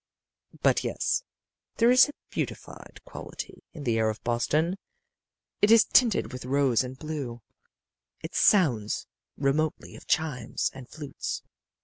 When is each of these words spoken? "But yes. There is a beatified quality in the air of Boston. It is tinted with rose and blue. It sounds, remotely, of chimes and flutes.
"But 0.63 0.83
yes. 0.83 1.21
There 1.75 1.91
is 1.91 2.09
a 2.09 2.13
beatified 2.31 3.03
quality 3.05 3.63
in 3.71 3.83
the 3.83 3.99
air 3.99 4.09
of 4.09 4.23
Boston. 4.23 4.79
It 5.61 5.69
is 5.69 5.85
tinted 5.85 6.33
with 6.33 6.43
rose 6.43 6.83
and 6.83 6.97
blue. 6.97 7.43
It 8.23 8.33
sounds, 8.33 9.05
remotely, 9.37 9.95
of 9.95 10.07
chimes 10.07 10.71
and 10.73 10.89
flutes. 10.89 11.43